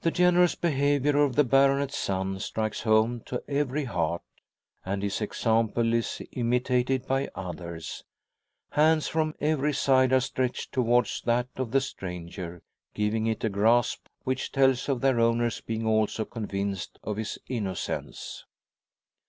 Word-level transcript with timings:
The 0.00 0.10
generous 0.10 0.56
behaviour 0.56 1.18
of 1.18 1.36
the 1.36 1.44
baronet's 1.44 1.96
son 1.96 2.40
strikes 2.40 2.80
home 2.80 3.20
to 3.26 3.44
every 3.46 3.84
heart, 3.84 4.22
and 4.84 5.04
his 5.04 5.20
example 5.20 5.94
is 5.94 6.20
imitated 6.32 7.06
by 7.06 7.28
others. 7.32 8.02
Hands 8.70 9.06
from 9.06 9.36
every 9.40 9.72
side 9.72 10.12
are 10.12 10.18
stretched 10.18 10.72
towards 10.72 11.22
that 11.26 11.46
of 11.54 11.70
the 11.70 11.80
stranger, 11.80 12.60
giving 12.92 13.28
it 13.28 13.44
a 13.44 13.48
grasp 13.48 14.08
which 14.24 14.50
tells 14.50 14.88
of 14.88 15.00
their 15.00 15.20
owners 15.20 15.60
being 15.60 15.86
also 15.86 16.24
convinced 16.24 16.98
of 17.04 17.16
his 17.16 17.38
innocence. 17.46 18.44